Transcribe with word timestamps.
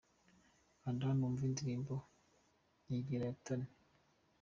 Kanda 0.81 1.03
hano 1.07 1.21
wumve 1.25 1.43
indirimbo 1.45 1.93
Nyegera 2.87 3.23
ya 3.29 3.37
Tonny. 3.43 3.69